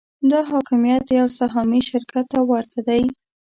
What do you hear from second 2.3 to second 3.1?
ته ورته دی.